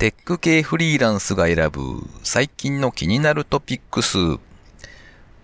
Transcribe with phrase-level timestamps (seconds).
[0.00, 4.16] テック系フリーランスが選ぶ最近の気になるトピックス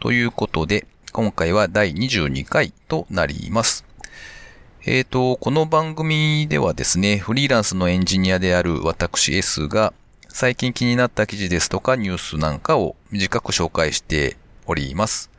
[0.01, 3.84] ということで、今回は第22回となります。
[4.87, 9.92] えっ、ー、と、この番組ではですね、フリーランスのエンジニアである私 S が
[10.31, 15.31] 最近気になった記事ですとかニュースなんかを短く紹介しております。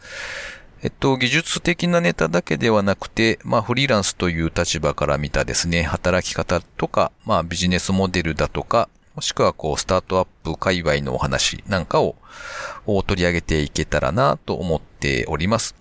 [0.83, 12.15] えっと、技術的なネタだけではなくて、まあ、フリーランスという立場から見たですね、働き方とか、まあ、ビジネスモデルだとか、もしくはこう、スタートアップ界隈のお話なんかを
[12.85, 15.73] 取り上げていけたらなと思っております。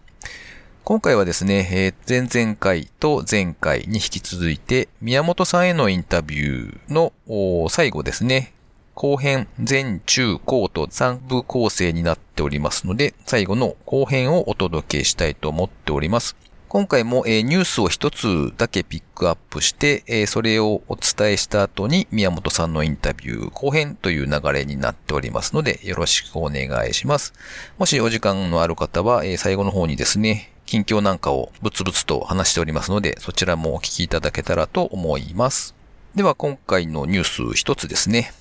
[0.84, 8.54] 今回はですね、えー、前々回と前回に引き続いて、宮本さんへのインタビューの最後ですね、
[8.94, 16.36] 後編、前中後と3部構成になっておりますので、最後の後編をお届けしたいと思っております。
[16.68, 27.34] 今回も、え、ニュースを一つだけピックアップして、え、それをお伝えした後に宮本さんのインタビュー後編という流れになっておりますので、よろしくお願いします。
[27.78, 35.76] もしお時間のある方は、え、最後の方にですね、近況なんかをブツブツと話しておりますので、そちらもお聞きいただけたらと思います。
[36.16, 38.32] では今回のニュース一つですね。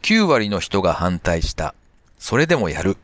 [0.00, 1.74] 9割の人が反対した。
[2.18, 2.96] それでもやる。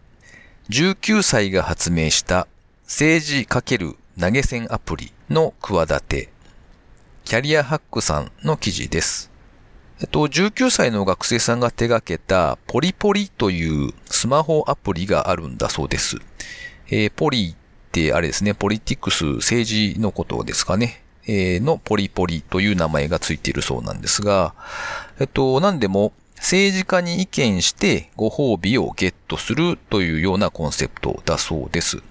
[0.70, 2.48] 19歳が発明した
[2.84, 6.28] 政治×投げ銭アプリの企て、
[7.24, 9.30] キャリアハックさんの記事です。
[10.00, 16.18] えっと、19歳の学生さんが手掛けたポリポリというスマホアプリがあるんだそうです。
[16.88, 21.02] えー、ポリってあれですね、ポリティクス、政治のことですかね。
[21.26, 24.54] えー、のポリポリという名前がついているそうなんですが、
[25.18, 32.02] えっと、何でも政治家に意見してご褒美をゲットするというようなコンセプトだそうです。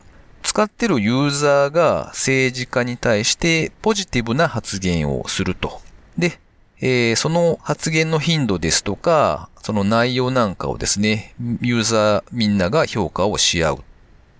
[0.44, 5.81] 使ってるユーザーが政治家に対してポジティブな発言をすると。
[6.17, 6.39] で、
[6.80, 13.83] えー、その発言の頻度ですとか、その内容なんかをですね、ユーザーみんなが評価をし合う。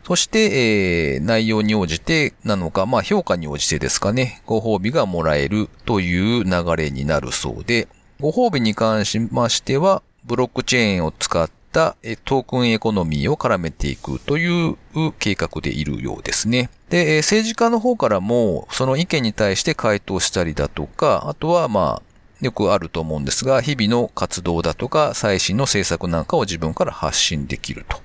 [0.06, 7.88] そして、えー、内容に応じてなのか、まあ評価に応じてですかね、ご褒美がもらえるという流れになるそうで、
[8.20, 14.78] ご褒美に関しましては、ブロックチェーンを使ったトークンエコノミーを絡めていくという
[15.18, 16.70] 計画でいるようですね。
[16.90, 27.98] で、政治家の方からもその意見に対して回答したりだとか、あとはまあ、よくあると思うんですが、日々の活動だとか最新の政策なんかを自分から発信できると。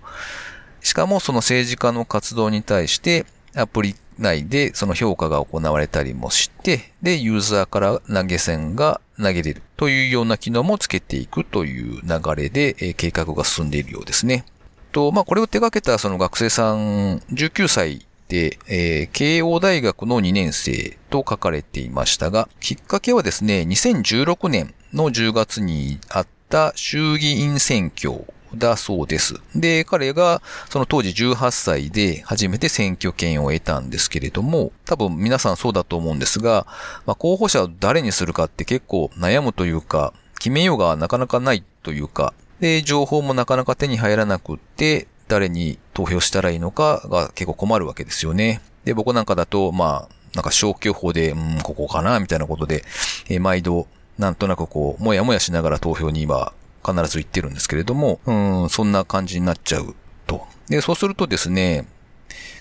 [0.81, 14.45] しかもその政治家の活動に対してアプリ内でその評価が行われたりもして、で、ユーザーから投げ銭が投げれるというような機能もつけていくという流れで、計画が進んでいるようですね。
[14.93, 29.35] と、まあ、これを手掛けたその学生さん19歳で、えー、慶応大学の2年生と書かれていましたが、きっかけはですね、2016年の10月にあった衆議院選挙だそうです。
[29.55, 36.67] で、彼がその当時18歳で初めて選挙権を得たんですけれども、多分皆さんそうだと思うんですが、
[37.07, 48.63] まあ、候補者を誰にするかって結構悩むというか、決めようがなかなかないというか、で、情報もなかなか手に入らなくって、誰に投票したらいいのかが結構困るわけですよね。
[48.85, 52.85] で、僕なんかだと、まあ、なんか消去法で、うん、ここかな、みたいなことで、
[53.29, 53.87] えー、毎度、
[54.19, 56.53] なんとなくこう、もやもやしながら投票に今、
[56.93, 58.33] 必ず言ってるんですけれども、う
[58.67, 59.95] ん、そんな感じになっちゃう
[60.27, 60.47] と。
[60.69, 61.87] で、そうするとですね、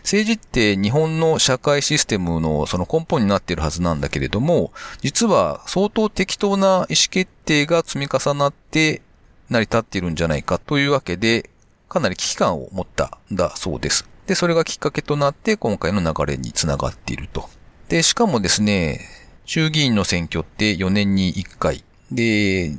[0.04, 4.72] 政治って日本の社会システムのその根本になっているはずなんだけれども、
[5.02, 9.02] 実は相当適当な意思決定が積み重なって
[9.50, 11.50] 成り立っているんじゃないかというわけで、
[11.90, 14.08] かなり危機感を持ったんだそうです。
[14.28, 17.50] で、それがきっかけとなって今回の流れにつながっていると。
[17.90, 19.02] で、しかもですね、
[19.46, 21.84] 衆議院の選挙って4年に1回。
[22.12, 22.76] で、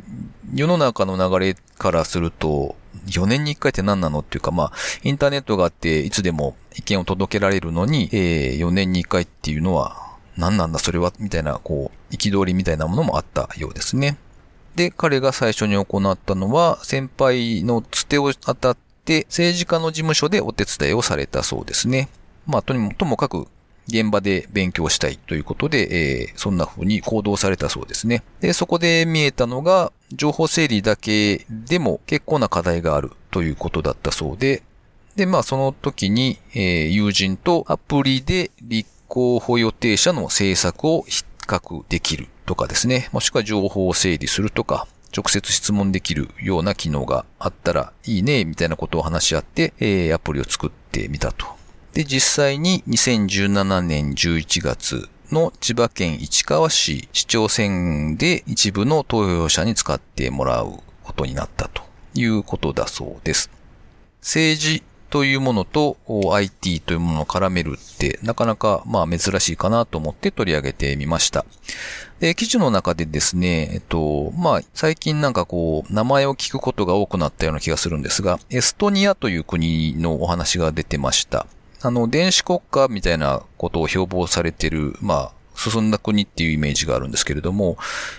[0.55, 4.73] 世の中の流れからすると、4年に1回って何なのっていうか、まあ、
[5.03, 14.17] インターネットがあっていつでも意見を届けられるのに、えー、4年に1回っていうのは、何なんだそれは、みたいな、こう、憤りみたいなものもあったようですね。
[14.77, 22.09] で、彼が最初に行ったのは、先輩のつてを当たって、政治家の事務所でお手伝いをされたそうですね。
[22.47, 23.49] まあ、とにも、ともかく、
[23.89, 25.89] 現場で勉強したいということで、
[26.23, 28.23] えー、そんな風に行動されたそうですね。
[28.41, 34.63] で、そこで見えたのが、情報整理だけでも結構な課題があるということだったそうで、
[35.17, 44.87] で、まあその時に、えー、友人とアプリで立候補予定者の政策を比較できるとかですね、もしくは情報を整理するとか、
[45.17, 51.58] 直接質問できるような機能があったらいいね、みたいなことを話し合って、えー、アプリを作ってみたと。
[51.95, 61.83] で、実際に2017年11月の千葉県市川市市長選で一部の投票者に使ってもらうことになったと
[62.15, 63.51] いうことだそうです。
[64.21, 65.97] 政治というものと
[66.33, 71.47] IT というものを絡めるってなかなかまあ珍しいかなと思って取り上げてみました。
[72.21, 81.47] で、記事の中でですね、えっと、まあ最近なんかこう名前を聞くことが多くなったような気がするんですが、エストニアという国のお話が出てました。
[81.81, 87.77] あの、電子国家みたいなことを標榜されてる、まあ、進んだ国っていうイメージがあるんですけれども、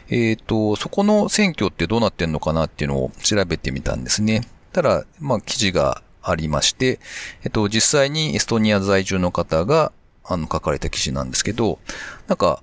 [0.10, 4.48] えっ、ー、と、そこの選挙ってどうなってんのかなっていうのを調べてみたんですね。
[4.74, 7.00] ただ、まあ、記事がありまして、
[7.44, 9.92] えっと、実際にエストニア在住の方が、
[10.26, 11.80] あの、書かれた記事なんですけど、
[12.28, 12.62] なんか、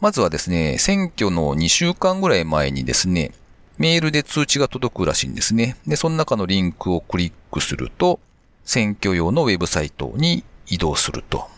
[0.00, 3.32] まずはですね、選挙の2週間ぐらい前にですね、
[3.78, 5.76] メールで通知が届くらしいんですね。
[5.86, 8.20] で、その中のリンクをクリックすると、
[8.64, 11.48] 選挙用のウェブサイトに移動すると。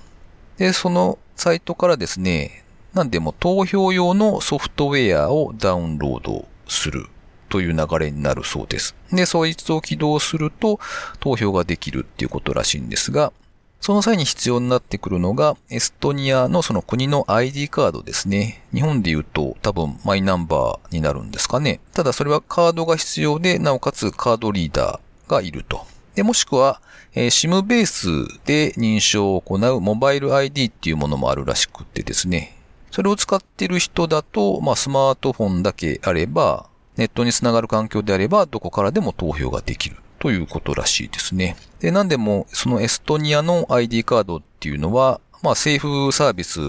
[0.58, 2.64] で、そのサイトからですね、
[2.94, 7.08] 何でも投票用のソフトウェアをダウンロードする
[7.48, 8.94] という流れになるそうです。
[9.12, 10.80] で、そいつを起動すると
[11.20, 13.32] 投票ができるっていうことらしいんですが、
[13.80, 18.64] その際に必要になってくるのが、エストニアのその国の ID カードですね。
[18.74, 21.80] 日本で言うと多分マイナンバーになるんですかね。
[21.92, 25.86] ただそれはカードが必要で、なおかつカードリーダーがいると。
[26.16, 26.80] で、もしくは、
[27.14, 28.08] えー、SIM ベース
[28.46, 32.56] で認証を行うモバイル ID っていうものもあるらしくてですね。
[32.90, 41.56] それを使ってる人だと、まあスマートフォンだけあれば、ネットにつながる環境であれば、どこからでも投票ができるということらしいですね。
[41.80, 46.60] で、なんでも、そのエストニアの ID カードっていうのは、まあ政府サービス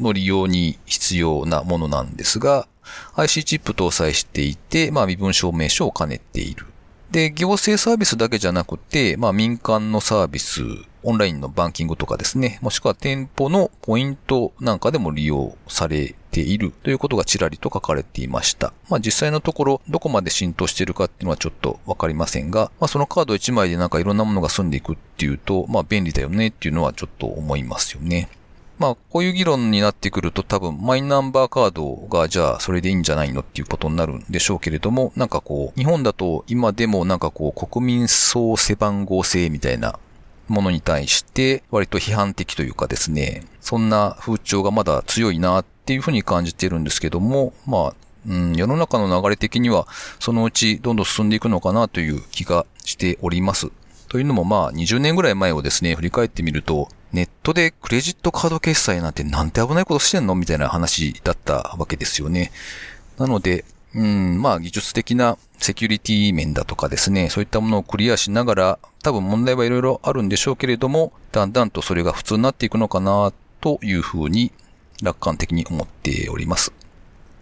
[0.00, 2.66] の利用に必要なものなんですが、
[3.14, 6.66] IC チップ搭載していて、まあ身分証明書を兼ねている。
[7.10, 10.62] で、行政サービスだけじゃなくて、まあ民間のサービス、
[11.02, 18.74] オンラインのバンキングとかですね、もしくは店舗のポイントなんかでも利用されているということがちらりと書かれていました。
[18.90, 28.28] まあ実際のところ、どこまで浸透しているかっていうのはちょっとわかりませんが、まあそのカード1枚でなんかいろんなものが済んでいくっていうと、まあ便利だよねっていうのはちょっと思いますよね。
[28.78, 39.98] まあ、こういう議論になってくると多分マイナンバーカードがじゃあそれでいいんじゃないのっていうことになるんでしょうけれども、なんかこう、日本だと今でもなんかこう、国民総背番号制みたいな
[40.48, 47.94] ものに対して割と批判的というかですね、そんな風潮がまだ強いなっていうふうに感じてるんですけども、まあ、
[48.26, 49.86] うん、世の中の流れ的には
[50.18, 53.70] そのうちどんどん進んでいくのかなという気がしております。
[54.08, 62.50] というのもまあ20年ぐらい前をですね、振り返ってみると、ネットでクレジットカード決済なんてなんて危ないことしてんのみたいな話だったわけですよね。
[63.18, 63.64] なので、
[63.94, 74.52] うん、まあ技術的なセキュリティ面だとかですね、そういったものをクリアしながら、多分問題はいろいろあるんでしょうけれども、だんだんとそれが普通になっていくのかな、というふうに
[75.02, 76.72] 楽観的に思っております。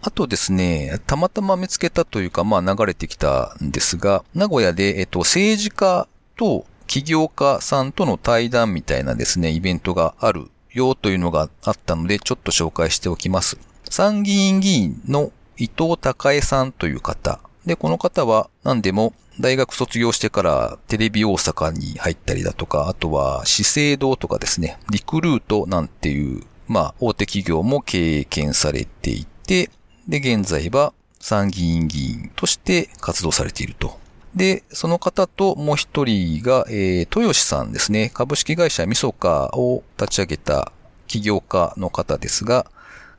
[0.01, 6.07] あとですね、たまたま見つけたというか、まあ流れてきたんですが、名古屋で、えっと、政治家
[6.37, 13.57] と起業家さんとの対談みたいなですね、イベントがあるよというのがあったので、ちょっと紹介しておきます。
[13.89, 17.39] 参議院議員の伊藤孝恵さんという方。
[17.65, 29.69] で、この方は何でも大学卒業してからテレビ大阪に入ったりだとか、あとは資生堂とかですね、リクルートなんていう、まあ、大手企業も経験されていて、
[30.07, 33.99] で、現在は参議院議員として活動されていると
[34.37, 38.11] で、その方ともう一人が、えー、豊志さんですね。
[38.13, 40.71] 株式会社みそかを立ち上げた
[41.07, 42.67] 起業家の方ですが、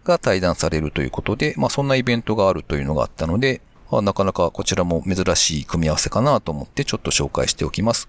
[0.05, 3.61] が対談されるということで、まあそんなイベントがあるというのがあったので、
[3.91, 8.09] まあ、なかなかこちらも珍しい組み合わせかなと思ってちょっと紹介しておきます。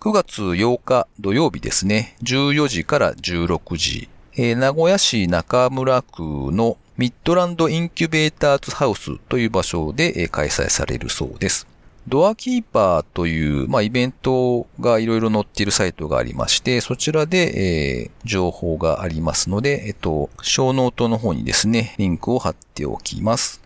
[0.00, 2.16] 9月8日土曜日ですね。
[2.22, 4.08] 14時から16時。
[4.34, 6.22] えー、名古屋市中村区
[6.52, 11.71] のミッドランドインキュベーターズハウスという場所で開催されるそうです。
[12.08, 23.62] ドアキーパーという、まあ、イベントがいろいろ載っているサイトがありまして、そちらで、えー、情報がありますので、えっと、ショーノートの方にですね、リンクを貼っておきます。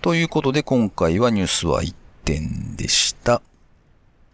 [0.00, 3.42] ということで、今回はニュースは1点でした。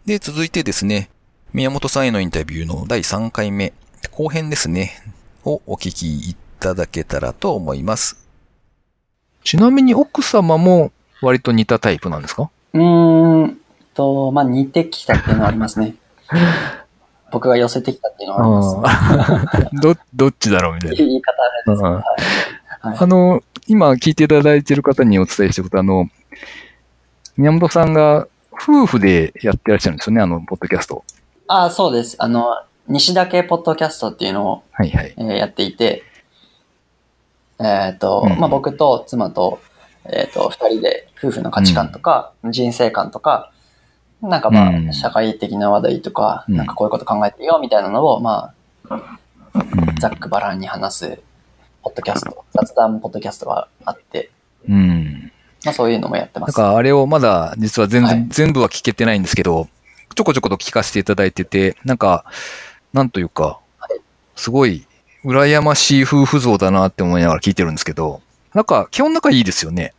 [0.05, 1.11] で、続いてですね、
[1.55, 3.73] 宮本さんへのインタビューの第3回目、
[4.11, 4.93] 後編ですね、
[5.45, 8.29] をお聞きいただけたらと思います。
[9.43, 12.51] ちなみに奥様も割と似たタイプなんですか？
[12.73, 13.59] うーん
[13.95, 15.95] と、まあ、似てきたっていうのはありますね。
[17.31, 19.71] 僕が寄せてきたっていうのはあります。
[19.83, 20.97] ど、どっちだろうみたいな。
[20.97, 21.33] 言い方
[21.73, 22.03] です、はい
[22.81, 26.09] あの、今聞いていただいている方にお伝えしておくと、あの、
[27.37, 31.05] 宮本さんが夫婦でやってらっしゃるんですよね、あの、ポッドキャスト。
[31.49, 32.17] ああ、そうです。
[32.19, 36.03] あの、西田系ポッドキャストっていうのを、はいはいえー、やっていて、
[37.59, 39.61] えっ、ー、と、うん、まあ、僕と妻と、
[40.05, 43.53] えっ、ー、と、二人で夫婦の価値観とか、人生観とか、
[44.23, 48.53] なんかまうんあ、社会的な話題とか、うんなんかこういうこと考えてるよみたいなのを、ま
[48.89, 51.21] あ、うんざっくばらんに話す、
[51.83, 54.31] ポッドキャスト、雑談ポッドキャストがあって、
[54.69, 55.33] うん。
[55.65, 56.57] まあそういうのもやってまなんす。
[56.57, 59.69] かあれをまだ実は全然、はい全部は聞けてないんですけど、
[60.15, 62.25] ちょこちょこと聞かせていただいてて、なんか、
[62.93, 64.01] なんというかはい、
[64.37, 64.87] すごい
[65.25, 68.21] 羨ましい夫婦像だなって思いながら聞いてるんですけど、
[68.55, 69.95] なんか基本仲いいですよね。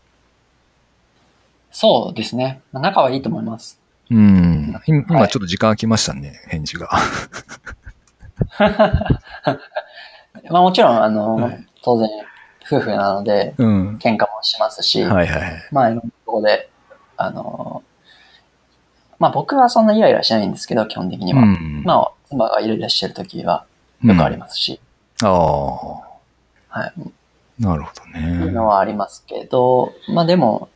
[1.71, 2.61] そうですね。
[2.71, 3.79] まあ仲はいいと思います。
[4.09, 4.73] うん。
[4.87, 6.89] 今今はいちょっと時間空きましたね、返事が。
[10.49, 12.09] まあもちろん、あの、はい当然、
[12.65, 13.97] 夫婦なので、うん。
[13.97, 15.69] 喧嘩もしますし、はいはいはい。
[15.71, 16.69] まあいろんなとこで、
[17.15, 17.83] あの、
[19.17, 21.41] まあ僕はそんなイライラしないんですけど、基本的には。
[21.41, 21.83] うん。
[21.85, 23.65] まあ、妻がイライラしてる時は
[24.03, 24.79] よくありますし、
[25.23, 25.99] ああ、は
[26.85, 26.93] い。
[27.59, 28.51] なるほどいねう。
[28.51, 30.69] のはありますけど、まあでも、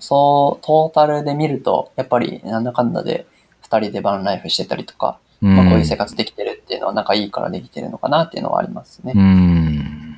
[0.00, 3.26] そう、トータルで見ると、やっぱりなんだかんだで
[3.62, 9.12] 二人でバンライフしてたりとか、まあこういう生活できてるっていうのは仲いいからできてるのかなっていうのはありますね。
[9.14, 10.16] うん。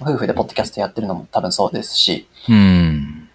[0.00, 3.28] 夫婦でポッドキャストやってるのも多分そうですし、うん。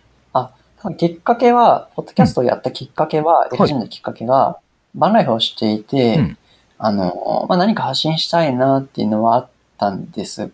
[0.82, 4.60] 多分きっかけは、ポッドキャストをやったきっかけは、やり始めたきっかけが、
[4.96, 6.38] バンライフをしていて、うん。
[6.78, 10.52] あの、まあ、何か発信したいなっていうのはあったんです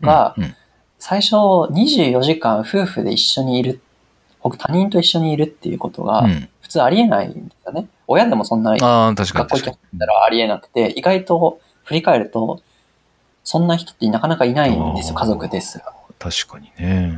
[0.00, 0.54] が、うん、
[0.98, 3.82] 最初24時間夫婦で一緒にいる、
[4.42, 6.48] 僕他人と一緒にいるっていうことがうん。
[6.66, 7.88] 普通ありえないんですよね。
[8.08, 9.98] 親でもそんな学校ああ、確かに行き。
[9.98, 12.60] たらありえなくて、意外と振り返ると、
[13.44, 15.94] そんな人ってなかなかいないんですよ、家族ですら。
[16.18, 17.16] 確かにね。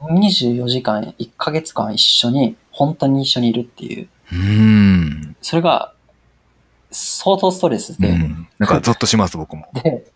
[0.00, 4.08] 24時間、1ヶ月間一緒に、本当に一緒にいるっていう。
[4.32, 5.36] うん。
[5.42, 5.92] それが、
[6.90, 8.48] 相当ストレスで、うん。
[8.58, 9.66] なんかゾッとします、僕も。
[9.82, 10.10] で、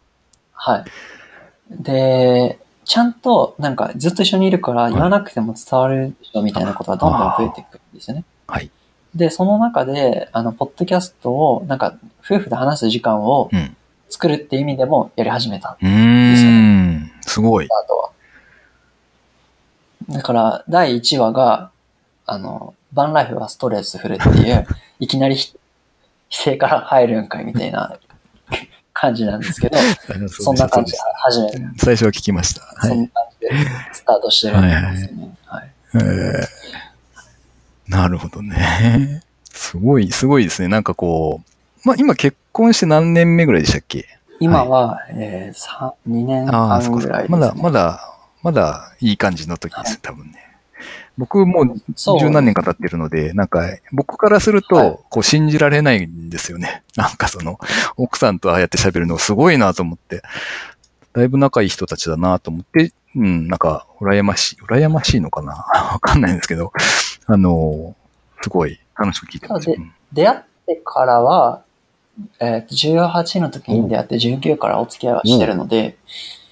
[0.52, 0.84] はい。
[1.70, 8.24] で、ちゃんと、なんか、ずっと一緒にいるから、言わなくても伝わるでしょ、みたいなことがどんどん増えていくんですよね。
[8.46, 8.70] はい。
[9.14, 13.76] で、その中で、あの、ポッドキャストを、なんか、夫婦で話す時間をうん。
[14.10, 17.10] 作るって意味でもやり始めた、うーん。
[17.22, 17.66] すごい。
[17.66, 18.10] あとは。
[20.10, 21.70] だから、第1話が、
[22.26, 24.66] あの、バンライフはストレスフルっていう、
[25.00, 25.56] いきなり否
[26.30, 27.96] 否定から入るんかいみたいな
[28.94, 29.76] 感じなんですけど、
[30.28, 31.72] そんな感じで始める。
[31.76, 32.62] 最初は聞きました。
[32.62, 32.88] はい。
[32.90, 33.50] そんな感じで
[33.92, 35.36] スタートしてるんですよね。
[37.88, 39.22] なるほどね。
[39.52, 40.68] すごい、すごいですね。
[40.68, 41.42] なんかこ
[41.84, 44.06] う、まあ今結婚して何年目ぐらいでしたっけ？
[44.40, 46.90] 今は、えー、さ2年半。
[46.92, 47.38] ぐらいです、ね。
[47.38, 50.43] まだ、まだ、まだいい感じの時です、多分ね。
[51.16, 54.90] 僕もう十何年か経ってるので、なんか僕からするはい。
[54.90, 56.82] と、こう信じられないんですよね。
[56.96, 57.58] なんかその、
[57.96, 60.22] 奥さんとああやって喋るのすごいなと思って、
[61.12, 65.52] だいぶ仲いい人たちだなと思って、うん、なんか、羨ましい、羨ましいのかな？
[65.92, 66.72] わかんないんですけど、
[67.26, 67.94] あの、
[68.42, 69.70] すごい楽しく聞いてます。
[70.12, 71.62] 出会ってからは、
[72.40, 76.43] えー、18の時に出会って19からお付き合いはしてるので、付き合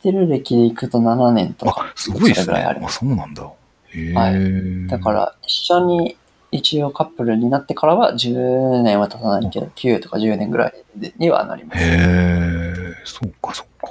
[0.00, 2.58] ってる歴でいくと7年とかあ、、すごいですね。
[2.58, 2.88] あ。
[2.88, 3.50] そうなんだ。
[3.92, 6.16] へえ、はだから、一緒に
[6.52, 11.82] 一応カップルになってからは10年は経たないけど、9とか10年ぐらいでにはなります。
[11.82, 13.90] へえ、そうか、そうか。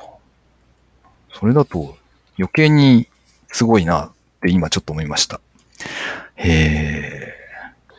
[1.31, 1.95] それだと
[2.37, 3.07] 余計に
[3.47, 4.11] すごいなっ
[4.41, 5.39] て今ちょっと思いました。
[6.35, 7.33] へえ。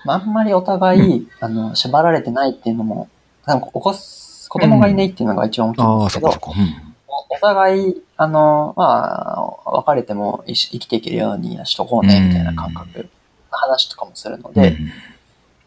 [0.05, 3.09] まあ、あんまりお互い、あの、縛られてないっていうのも、
[3.45, 6.61] 多分起こす、子供がいないっていうのが一番大きいんああ、ですけど、そっかそっか。
[6.61, 6.90] うん
[7.33, 13.09] お互い、あの、まあ、別れても生きていけるようにしとこうね、みたいな感覚、
[13.51, 14.77] 話とかもするので、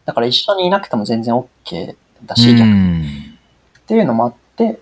[0.04, 2.58] だから一緒にいなくても全然 OK だし、うん。
[2.58, 3.08] 逆に
[3.78, 4.78] っていうのもあって、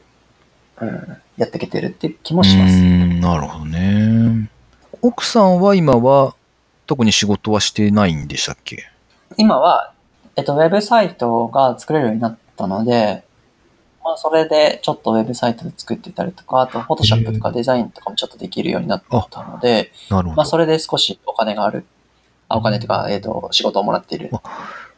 [0.81, 2.75] うん、やっていけてるって気もします。
[2.75, 3.21] うん。
[3.21, 4.51] なるほどね。
[5.01, 6.35] 奥さんは今は
[6.87, 8.89] 特に仕事はしてないんでしたっけ？
[9.37, 9.93] 今は、
[10.37, 13.25] えっと、ウェブサイトが作れるようになったので、
[14.05, 20.37] まあ、それでちょっとウェブサイトで作ってたりとか、あと、フォトショップとかデザインとかもちょっとできるようになったので、なるほど。
[20.37, 21.85] まあ、それで少しお金がある。
[22.49, 24.31] あ、お金というか、えっ、と、仕事をもらっている。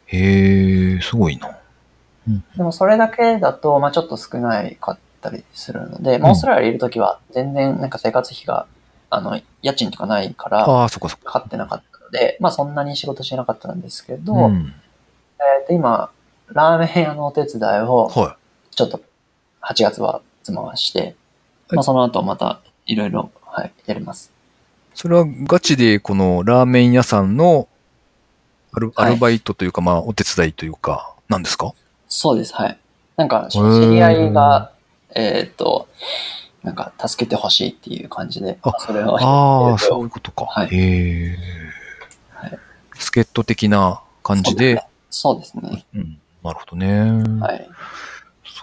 [0.07, 1.59] へえ、すごいな。
[2.57, 8.67] でも、それだけだと、まあ、ちょっと少ないかったりするので、まあ、オーストラリアにいるときは、全然、なんか生活費が、
[9.11, 11.45] あの、家賃とかないから、ああ、そっかそっか。
[11.47, 14.75] ってなかったので、まあ、そんなに仕事してなかったんですけど、うん。
[15.39, 16.11] えっ、と、今、
[16.49, 18.37] ラーメン屋のお手伝いを、は
[18.75, 19.01] ちょっと、
[19.63, 21.15] 8月は妻はして、はい
[21.73, 24.31] まあ、その後また、いろいろ、はい、やります。
[24.95, 24.99] い。
[24.99, 27.69] それはガチでこのラーメン屋さんの
[28.73, 31.73] アルはいアルバイトというか、まあ、お手伝いというか、なんですか？
[32.09, 32.79] そうです、はい。
[33.17, 34.73] なんか、知り合いが、
[35.15, 35.89] えっ、と、
[36.65, 40.47] なんか助けてほしいっていう感じで、あそれをああ、えっとそういうことか。
[40.47, 41.37] はいへえ。
[42.33, 42.59] はい
[42.97, 45.85] 助っ人的な感じで、そうですね。
[45.95, 46.89] うん、なるほどね。
[47.41, 47.69] はい。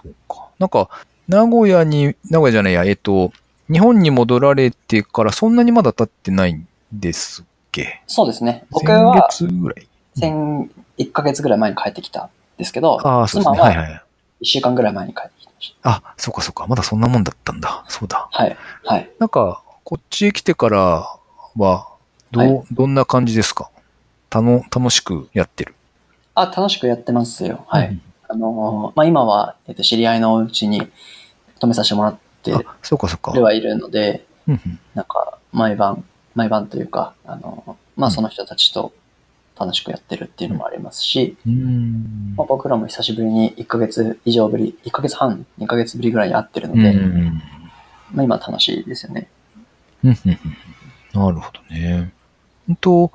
[0.02, 0.48] そうか。
[0.58, 0.88] なんか、
[1.28, 3.32] 名古屋に、名古屋じゃないや、えっと、
[3.70, 8.02] 日本に戻られてからそんなにまだ経ってないんですっけ？
[8.06, 8.64] そうですね。
[8.70, 13.56] 僕は先月ぐらい先、1ヶ月ぐらい前に帰ってきたんですけど、ああ、そうですね。
[13.56, 14.02] 妻ははいはい。
[14.42, 16.66] 1週間ぐらい前に帰ってきましあ、そうかそうか。
[16.66, 17.84] まだそんなもんだったんだ。
[17.88, 18.28] そうだ。
[18.32, 18.42] た。
[18.42, 18.56] はい。
[18.84, 19.10] はい。
[19.18, 21.18] なんか、こっちへ来てから
[21.56, 21.88] は、
[22.32, 23.70] どう、はいどんな感じですか？
[24.28, 25.74] たの、楽しくやってる。
[26.34, 27.64] あ、楽しくやってますよ。
[27.68, 27.88] はい。
[27.88, 28.02] うん
[28.32, 30.90] あのーまあ、今は、えっと、知り合いのお家に
[31.58, 33.32] 泊めさせてもらってあ、そうかそうか。
[33.32, 36.02] ではいるので、うんうんなんか、毎晩、
[36.34, 38.94] 毎晩というか、あのーまあ、うんその人たちと
[39.58, 47.42] 楽しくやってるっていうのもありますし、うーんまあ、僕らも久しぶりに1ヶ月以上ぶり、1ヶ月半、2ヶ月ぶりぐらいに会ってるので、うん
[48.12, 49.28] まあ、今楽しいですよね。
[50.02, 50.14] なる
[51.12, 52.12] ほどね。
[52.68, 53.12] うんと、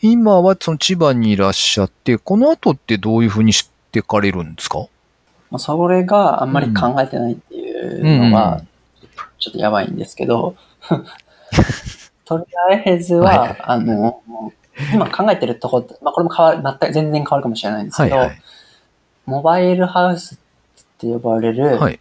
[0.00, 4.86] 今はその千葉にいらっしゃって、この後ってどういうふうにしてかれるんですか？
[5.50, 8.62] まあ、それがあんまり考えてないっていうのが、
[9.38, 10.56] ちょっとやばいんですけど、
[12.26, 14.22] とりあえずは、はいはいあの、
[14.92, 18.42] 今考えてるとこ、まあ、これも変わる、全く全然変わるかもしれないんですけど、はいはい。
[19.26, 20.38] モバイルハウスっ
[20.98, 21.98] て呼ばれる、はい。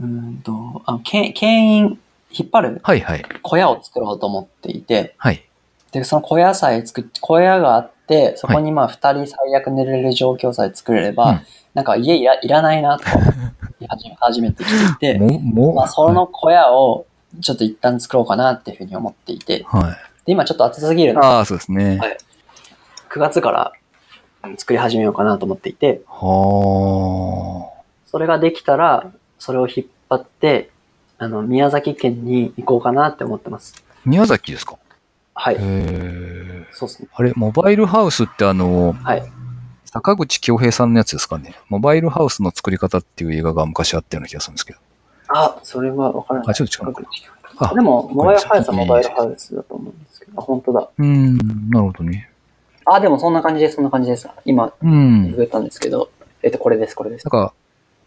[0.00, 1.98] うーんと、あの、け牽引、
[2.30, 3.24] 引っ張るはいはい。
[3.42, 5.44] 小屋を作ろうと思っていて、はい。
[5.92, 11.40] で、その小屋さえ作って、小屋があって、そこにまあ二人最悪寝れる状況さえ作れれば、うん
[11.74, 13.26] なんか家いらいらないなと思
[13.80, 13.86] い
[14.18, 15.20] 始めてきていて、
[15.74, 17.04] まあその小屋を
[17.42, 19.82] ちょっと一旦作ろうかなっていうふうに思っていて、はい。
[20.24, 21.98] で今ちょっと暑すぎるので、ああ、そうですね。
[21.98, 22.16] はい
[23.10, 23.72] 9月から
[24.44, 27.70] うん作り始めようかなと思っていて、は
[28.06, 30.70] それができたら、それを引っ張って、
[31.18, 33.74] あの、宮崎県に行こうかなって思ってます。
[33.78, 33.82] あ。
[34.06, 34.74] 宮崎ですか？
[34.74, 34.76] へ
[35.38, 35.56] はい。
[35.60, 36.66] え。
[36.72, 37.08] そうですね。
[37.14, 39.22] あれ、モバイルハウスってあの、はい。
[39.84, 41.54] 坂口京平さんのやつですかね。
[41.68, 44.78] モバイルハウスの作り方っていう映画が昔あったような気がするんですけど。
[45.28, 46.50] あ、それはわからない。
[46.50, 46.94] あちょっと違う
[47.58, 50.32] あでも、モバイルハウスはモバイルハウスだと思うんですけど。
[50.36, 50.88] あ、本当だ。
[50.98, 51.36] うーん、
[51.70, 52.30] なるほどね。
[52.84, 54.28] あ、でもそんな感じです、そんな感じです。
[54.44, 55.30] 今、うん。
[55.30, 56.10] ググったんですけど、
[56.42, 57.30] えっと、これです、これですなん。
[57.30, 57.52] か、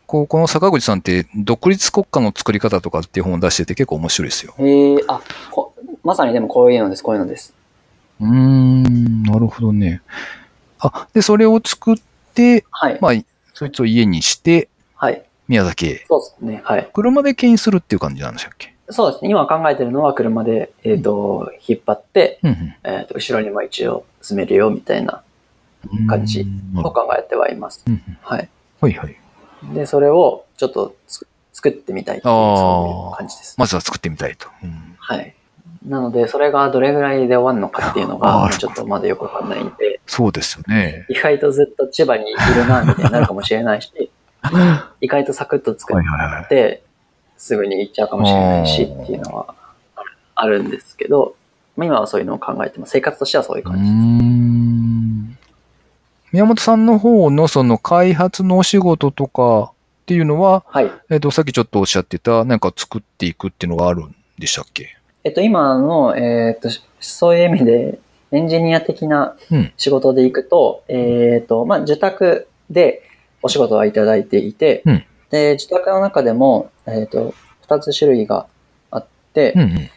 [0.06, 4.54] こう、この坂口さんって、独立国家の作り方とかっていう本を出してて結構面白いですよ。
[4.58, 5.74] へえあこ、
[6.10, 7.54] まさにでもこういうのです、こういうのです。
[8.20, 10.02] うーん、なるほどね。
[10.80, 11.96] あ、で、それを作っ
[12.34, 12.98] て、はい。
[13.00, 13.12] まあ、
[13.54, 15.24] そいつを家にして、はい。
[15.48, 16.06] 宮崎へ。
[16.08, 16.90] そうですね、はい。
[16.96, 18.74] 車で牽引するっていう感じなんでしたっけ？
[18.90, 25.22] そうですね、今考えてるのは車で、えっ、と、引っ張って、うんえっ、と、後ろにも一応詰めるよ、みたいな、
[25.94, 26.08] うん。
[26.08, 27.84] 感じうんなるほどと考えてはいます。
[27.86, 28.50] うんうんはい。
[28.82, 29.16] はいはい。
[29.76, 33.56] で、それをちょっとつ作ってみたいっていう、あーそういう感じです。
[33.60, 34.48] まずは作ってみたいと。
[34.64, 35.36] うんはい。
[35.86, 41.06] なので、それがどれぐらいで終わるのかっていうのが、ちょっとまだよくわかんないんで、そうですよね。
[41.10, 44.12] 意外とずっと千葉にいるな、みたいになるかもしれないし、
[45.00, 46.48] 意外とサクッと作っ。
[46.50, 46.84] て、
[47.38, 49.56] すぐに行っちゃうかもしれないしっていうのは
[50.36, 51.36] あるんですけど、
[51.78, 52.92] まあ今はそういうのを考えてます。
[52.92, 53.94] 生活としてはそういう感じです。
[53.94, 55.38] ん。
[56.34, 60.92] 宮本さんの方のその開発のお仕事とかっていうのは、はい。
[61.10, 64.99] えっ、と、さっきちょっとおっしゃってた、なんか作っていくっていうのがあるんでしたっけ？
[65.24, 68.00] えっと、今の、えっと、そういう意味で、
[68.32, 69.74] エンジニア的なうん。
[69.78, 73.04] 仕事で行くと、えっと、まあ、受託で
[73.42, 75.04] お仕事はいただいていて、うん。
[75.30, 78.48] で、受託の中でも、えっと、二つ種類が
[78.92, 79.90] あって、うんうん。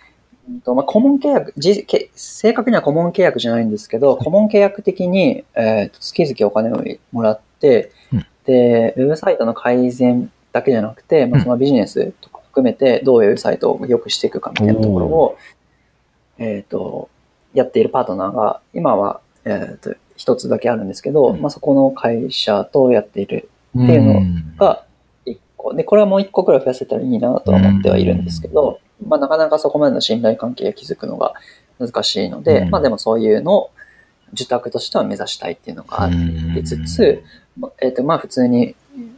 [0.48, 6.82] うんとまあ、顧問契約じけ、正確には顧問契約じゃないんですけど、顧問契約的に、えーと月々お金を
[7.12, 8.26] もらって、うん。
[8.44, 15.38] で、ウェブサイトの改善だけじゃなくて、まあ、そのビジネスとか含めて、どういうウェブサイトを良くしていくかみたいなところを、
[16.38, 17.08] えっ、と、
[17.54, 21.40] やっているパートナーが、今は、えっ、と、一つだけあるんですけど、うん。
[21.40, 24.84] まあ、そこの会社とやっているっていうのが
[25.24, 25.74] 一個。
[25.74, 31.34] で、これはもう一個くらい増やせたらいいなとは思ってはいるんですけど、まあなかなかそこまでの信頼関係を築くのが
[31.78, 32.70] 難しいので、うん。
[32.70, 33.70] まあでもそういうのを
[34.32, 37.22] 受託としては目指したいっていうのがありつつ、
[37.58, 38.74] まあえっ、と、まあ普通に、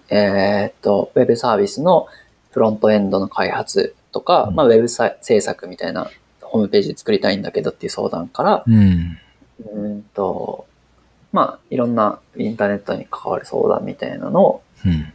[0.08, 2.06] えっ、と、ウェブサービスの
[2.54, 6.08] フロントエンドの開発とか、うんまあウェブさ制作みたいな
[6.40, 9.18] ホームページ作りたいんだけどっていう相談から、うん。
[9.58, 10.66] うーんと、
[11.32, 15.12] まあいろんなインターネットに関わる相談みたいなのをうん。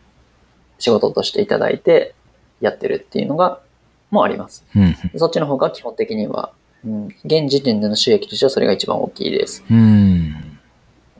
[0.79, 2.13] 仕事としていただいて
[2.59, 3.61] やってるっていうのが、
[4.11, 4.65] もあります。
[4.75, 4.95] うん。
[5.15, 6.51] そっちの方が基本的には、
[6.85, 9.63] うん、現時点での収益としてはそれが一番大きいです。
[9.69, 10.35] うん。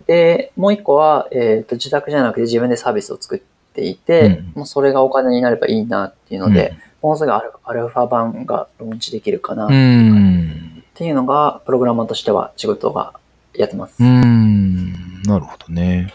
[0.05, 3.45] で、もう一個は、えっ、と、自宅じゃなくて自分でサービスを作って
[3.86, 10.84] いて、うんもうそれがお金になればいいなっていうので、もうすぐアルアルファ版がローンチできるかなうっん。
[10.94, 13.13] ていうのが、プログラマーとしては仕事が
[13.56, 14.04] やってます。
[14.04, 15.22] うん。
[15.24, 16.13] なるほどね。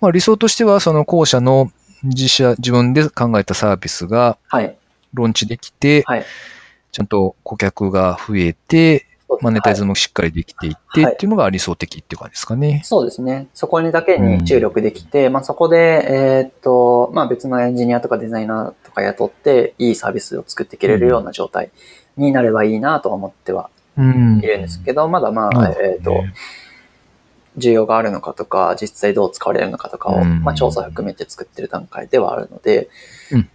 [0.00, 1.70] まあ理想としては、その後者の
[2.02, 4.76] 自社、自分で考えたサービスがはい。
[5.12, 6.24] ローンチできて、はい。
[6.92, 9.06] ちゃんと顧客が増えて、
[9.40, 11.14] マネタイズもしっかりできていって、はい。
[11.14, 12.82] っていうのが理想的っていう感じですかね。
[12.84, 13.48] そうですね。
[13.54, 15.76] そこにだけに注力できて、まあそこで、
[16.08, 21.70] えーっと、まあ別のエンジニアとかデザイナーとか雇って、いいサービスを作っていけれるような状態
[22.16, 25.76] になればいいなとは思ってはうんいるんですけど、まだまあ、ね。
[25.80, 26.22] えーっと、
[27.58, 30.42] 需要があるのかとか、実際どう使われるのかとかを、うん。
[30.42, 32.88] まあ調査含めて作ってる段階ではあるので、
[33.32, 33.50] うんうん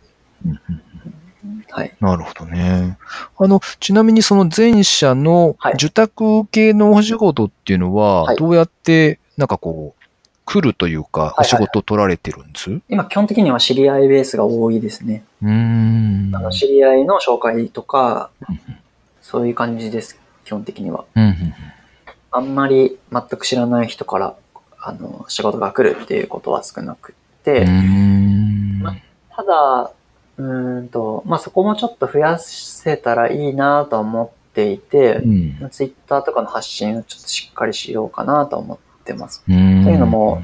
[1.75, 1.93] はい。
[1.99, 2.97] なるほどね。
[3.37, 10.01] あの、ちなみにその前者のはい受託系のお仕事っていうのはは、いどうやって、なんかこう、
[10.45, 12.71] 来るというか、いお仕事を取られてるんです？
[12.71, 15.25] う今基本的には知り合いベースが多いですね。
[15.43, 16.31] ーん。
[16.33, 18.29] あの知り合いの紹介とか、
[19.21, 21.03] そういう感じです、基本的には。
[21.15, 21.53] うんうん
[22.31, 24.35] あんまり全く知らない人から、
[24.77, 28.83] あの、仕事が来るっていうことは少なくって、うーん。
[29.33, 29.91] ただ、
[30.37, 39.43] うーんと、まあ、そこもちょっと増やせたらいいなと思っていてう、んツイッターとかの発信をちょっとしっかりしようかなと思ってます。
[39.45, 40.43] というのも、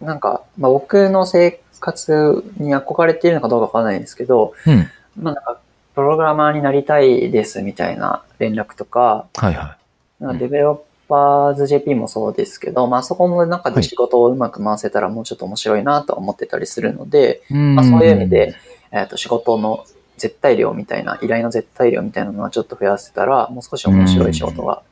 [0.00, 4.88] なんか、まあ、僕の生活に憧れているのかどうかわからないんですけど、うん。
[5.16, 5.60] まあ、なんか、
[5.94, 9.76] プログラマーになりたいですみたいな連絡とか、はいは
[10.20, 17.54] なんかデベロッパーズ JP もそうですけど、まあそこの中で仕事をうまく回せたらもうちょっと面白いなと思ってたりするので、い。
[17.54, 18.54] まあそういう意味で、
[18.92, 19.84] えっ、と仕事の
[20.16, 24.82] 絶対量みたいな、依頼の絶対量みたいなのはちょっと増やせたら、もう少し面白い仕事が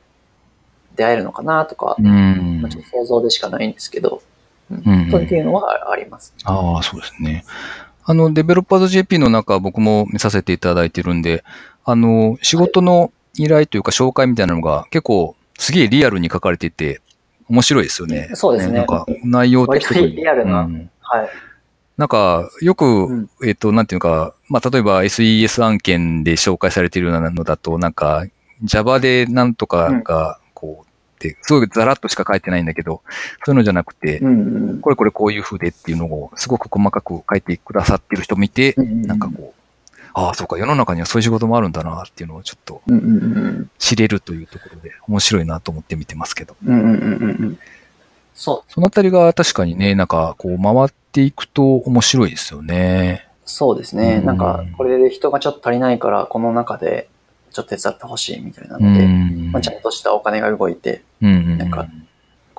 [0.95, 4.21] 出会えるのかなとか、うんまあ、ちょっと想像でしかないんですけど、
[4.71, 6.33] うんとっていうのはあります。
[6.43, 7.45] ああ、そうですね。
[8.05, 11.43] あの、デベロッパーズ JP の中、僕も見させていただいてるんで、
[11.85, 17.01] あの、仕事の依頼というか紹介みたいなのが結構すげえリアルに書かれていて、
[17.49, 18.29] 面白いですよね。
[18.33, 21.29] そうですねなんか、内容的割とリアルなうんはい。
[21.99, 28.25] なんか、よく、うんえっ、と、なんていうか、まあ、例えば SES 案件で紹介されているようなのだと、なんか、
[28.63, 33.01] Java でなんとかが、こう、って、すごいザラッとしか書いてないんだけど、
[33.43, 39.01] そういうのじゃなくて、うんうんこれこれこういう風でっていうのを、すごく細かく書いてくださってる人を見て、うんうん。
[39.01, 42.81] なんかこう、ああ、そうか、世の中にはそういう仕事もあるんだなっていうのをちょっと。
[43.77, 46.55] 知れるというところで、面白いなと思って見てますけど。
[46.65, 47.59] うんうんうんうんうん。
[48.39, 53.27] そそのあたりが確かにね、なんかこう回っていくと面白いですよね。
[53.45, 54.17] う、そうですね。
[54.19, 57.09] うんなんか、これで人がちょっと足りないから、この中で
[57.51, 59.51] ちょっと手伝ってほしいみたいなうので、ん。
[59.51, 61.87] まあ、ちゃんとしたお金が動いて、うんなんか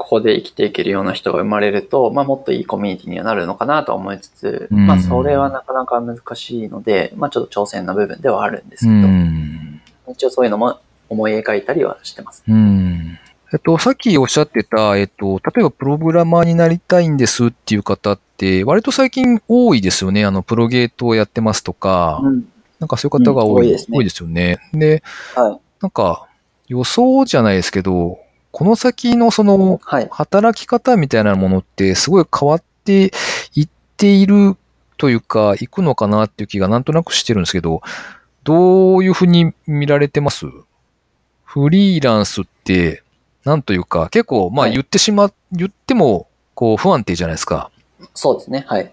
[0.01, 9.83] ここで生きていけるような人が生まれると、まあ、もっといいコミュニティにはなるのかなと思いつつ、うんまあ、それはなかなか難しいので、まあ、ちょっと挑戦な部分ではあるんですうけど、ん。
[10.09, 12.43] 一応そういうのも思い描いたりはしてます。
[12.49, 13.19] うん。
[13.53, 18.30] えっと、さっきおっしゃってた、えっと、例えばプログラマーになりたいんですっていう方って、
[18.65, 20.25] 割と最近多いですよね。
[20.25, 22.49] あの、プロゲートをやってますとか、うん。
[22.79, 24.59] なんかそういう方が多い,、うん多いですね多いですよね。
[24.73, 25.03] で、
[25.35, 25.61] はい。
[25.81, 26.27] なんか、
[26.69, 28.19] 予想じゃないですけど、
[28.53, 30.09] この先のその、はい。
[30.11, 33.13] 働き方みたいなものってすごい変わって
[33.55, 34.57] いっている
[34.97, 37.83] というか、いくのかなっていう気がなんとなくしてるんですけど、
[38.45, 40.47] どういうふうに見られてます？
[41.45, 43.03] フリーランスって、
[43.45, 47.71] なんというか、結構、まあはい言ってしま、言っても、こう不安定じゃないですか。
[48.15, 48.65] そうですね。
[48.69, 48.93] はい。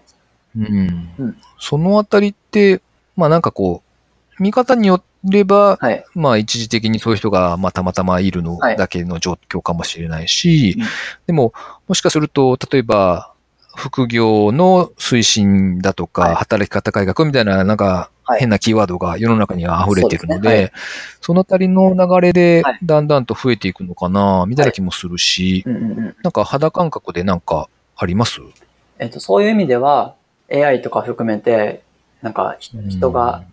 [0.56, 1.08] うん。
[1.18, 2.80] うんそのあたりって、
[3.16, 3.82] まあなんかこ
[4.38, 6.04] う、見方によれば、はい。
[6.14, 10.86] まあ一時的にそういう人が、まあたまたまいるのはいだけの状況かもしれないし、うん
[11.26, 11.52] でも、
[11.88, 13.32] もしかすると、例えば、
[13.76, 20.72] 副業の推進だとか、はい働き方改革みたいな、なんか、はい変なキーワードが世の中には溢れているので、そうですね
[21.22, 25.64] そのあたりの流れではい、だんだんと増えていくのかな、みたいな気もするし。
[26.22, 28.40] なんか肌感覚でなんかあります？
[28.98, 30.14] えっと、そういう意味では、
[30.50, 31.82] AI とか含めて、
[32.22, 33.44] なんかひ人が、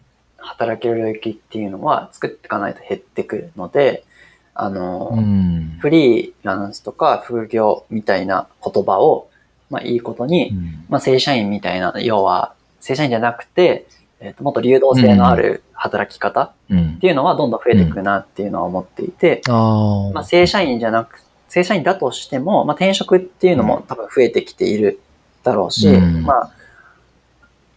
[0.46, 4.06] 働ける領域っていうのは作っていかないと減ってくるので、
[4.54, 5.78] あの、うん。
[5.80, 9.30] フリーランスとか副業みたいな言葉を、
[9.70, 13.88] まあいいことに、うんまあ正社員みたいな、要は正社員じゃなくて、
[14.22, 20.14] えっともっと流動性のある働き方うんっていうのはどんどん増えていくなっていうのは思っていて、ああ。
[20.14, 25.02] まあ正社員じゃなく、正社員だとしても、まあ転職っていうのも多分増えてきている
[25.46, 26.24] だろうし、うん。
[26.24, 26.52] まあ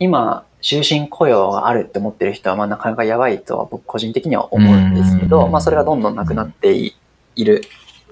[0.01, 5.53] 今、終身雇用があるって思ってる人はまあなかなかやばいとは僕個人的には思うんですけど、うん。
[5.53, 6.97] まあそれがどんどんなくなってい
[7.37, 7.63] いる、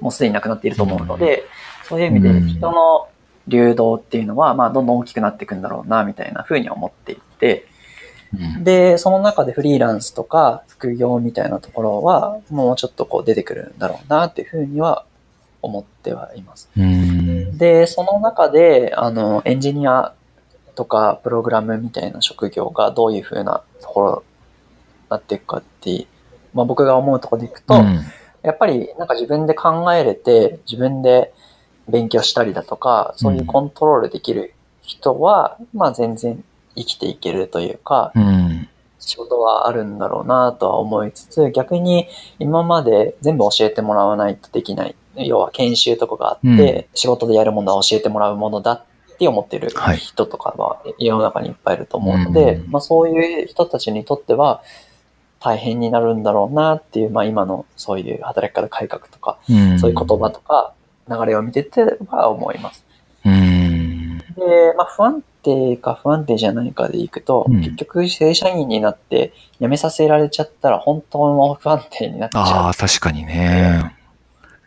[0.01, 1.45] もうすでになくなっていると思うので、
[1.89, 3.09] そういう意味でうん人の
[3.49, 7.67] 流動っていうのはまあどんどん大きくなっていくんだろうなみたいな風に思っていて、
[8.35, 8.65] うん。
[8.65, 15.05] で、その中でフリーランスとか副業みたいなところは、もうちょっとこう出てくるんだろうなっていうふうには
[15.67, 16.71] 思ってはいます。
[16.77, 17.59] うん。
[17.59, 20.15] で、その中で、あの、エンジニア
[20.75, 24.25] とかプログラムみたいな職業がどういうふうなところ
[25.05, 26.07] になっていくかって、
[26.55, 28.01] まあ僕が思うところでいくと、うん
[28.47, 31.35] やっぱりなんか自分で考えれて、自分で
[31.89, 36.45] 勉強したりだとか、そういうコントロールできる人は、まあ全然
[36.77, 38.69] 生きていけるというか、うん。
[39.01, 42.07] 仕事はあるんだろうなとは思いつつ、逆に
[42.39, 44.95] 今まで全部教えてもらわないとできない。
[45.19, 48.85] 要は研修とかがあって、仕事でやるものは教えてもらうものだっ
[49.19, 54.63] て思ってるはい人とかは世の中にいっぱいいると思うので、うんまあそういう人たちにとっては
[55.41, 59.79] 大変になるんだろうなっていう、まあ今のそういう働き方改革とか、うん。
[59.79, 60.73] そういう言葉とか
[61.09, 62.85] 流れを見てては思います。
[63.25, 64.19] うん。
[64.19, 64.25] で、
[64.77, 73.96] まあ不安定か不安定じゃないかでいくと、うん結局正社員になって辞めさせられちゃったら本当の不安定になっちあゃあ、確かにね。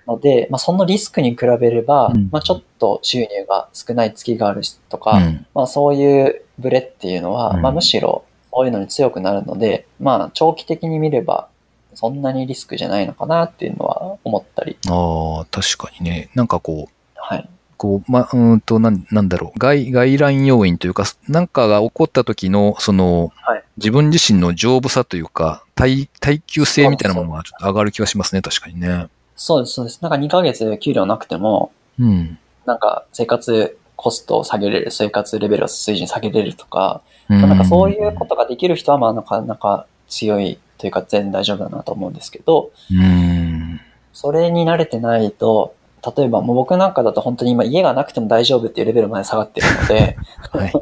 [0.10, 5.46] うので、まあそのリスクに比べれば、うんまあちょっと収入が少ない月があるとか、うん。
[5.54, 11.48] まあそういうブレっていうのは、うんまあむしろそういうのに強くなるので、まあ長期的に見れば
[11.94, 16.30] そんなにリスクじゃないのかなっていうのは思ったり、ああ、確かにね。
[16.36, 17.50] なんかこう、はい。
[17.78, 19.60] こう、ま、うーんと、なん、なんだろう。
[19.60, 29.08] 外、外来要因というか、なんかが起こった時の、その、はい自分自身の丈夫さというか、耐、耐久性みたいなものがちょっと上がる気がしますね、確かにね。
[29.40, 30.02] そうです、そうです。
[30.02, 32.38] なんか2ヶ月給料なくても、うん。
[32.66, 43.80] なんか生活コストを下げれる、生活レベルを水準下げれるとか、うんなんかそういうことができる人はまあなかなか強いというか全然大丈夫だなと思うんですけど、うん。
[44.12, 45.74] それに慣れてないと、
[46.18, 50.18] 例えばもう僕なんかだと本当に今家がなくても大丈夫っていうレベルまで下がってるので、
[50.52, 50.74] はい。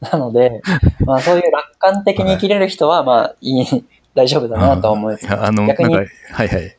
[0.12, 0.60] なので、
[1.06, 6.00] まあそういう楽観的に生きれる人はまあいい、大丈夫だなとは思いつつ、いやあの、逆にか、
[6.32, 6.76] はいはい。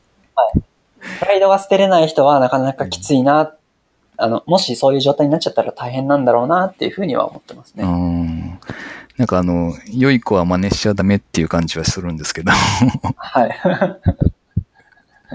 [1.18, 3.54] プライドが捨てれない人はなかなかきついな、
[4.16, 7.84] あの、もしそういう状態になっちゃったら大変なんだろうなっていうふうには思ってますね。
[7.84, 8.58] うん。
[9.16, 12.52] なんかあの、良い子は真似しちゃダメっていう感じはするんですけど。
[13.16, 13.60] はい。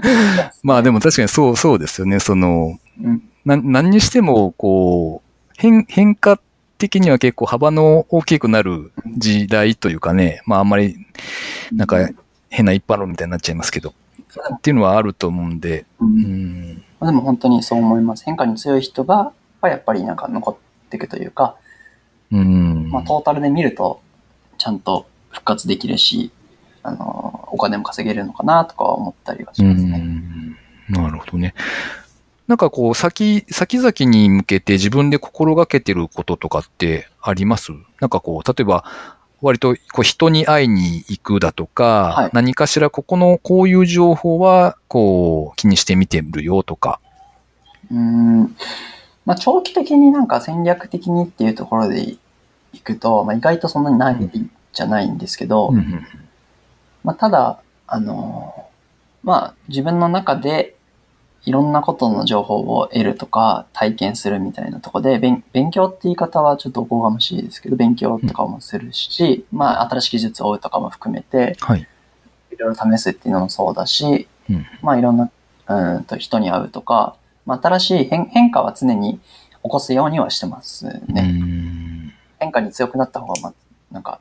[0.62, 2.20] まあでも確かにそう、そうですよね。
[2.20, 6.38] その、うんな何にしても、こう、変、変化
[6.76, 10.96] 的には結構幅の大きくなる時代というかね、まああんまり、
[11.72, 12.10] なんか
[12.50, 13.94] 変な一般論みたいになっちゃいますけど、
[14.54, 16.84] っていうのはあると思うんで、ううんん。
[17.00, 18.24] まあでも本当にそう思います。
[18.24, 21.56] 変化に強い人が、やっぱりなんか残っていくというか、
[22.30, 22.90] うん。
[22.90, 24.00] まあトータルで見ると、
[24.58, 26.30] ちゃんと復活できるし、
[26.82, 29.98] あの、お金も稼げるのかなとかは思ったりはしうますね。
[29.98, 30.56] ん。
[30.88, 31.54] なるほどね。
[32.46, 37.72] なんかこう、先、先々に向けて自分で心がけてることとかってあります？
[38.00, 38.84] なんかこう、例えば、
[39.40, 47.00] 割とこう人に会いに行くだとか、はい何かしらここのこういう情報は、こう、気にしてみてるよとか。
[47.90, 48.56] うん。
[49.24, 52.18] まあ長期的になんか戦略的にっていうところでい
[52.82, 54.30] くと、まあ意外とそんなにない
[54.72, 56.06] じゃないんですけど、うん
[57.04, 58.68] まあ、ただ、あの、
[59.22, 60.76] まあ、自分の中で
[61.48, 71.88] いろんなことの情報を得るとか、体験するみたいなところで、勉勉強って言い方はちょっとおこがましいですけど、勉強とかもするし、まあ、新しい技術を追うとかも含めて、はい。
[72.52, 75.30] いろいろ試すっていうのもそうだし、うんまあ、いろんな、
[75.68, 79.20] うーんと人に会うとか、まあ、新しい変変化は常に起
[79.62, 81.22] こすようにはしてますうね。
[81.22, 82.12] ん。
[82.38, 83.54] 変化に強くなった方が、まあ、
[83.90, 84.20] なんか、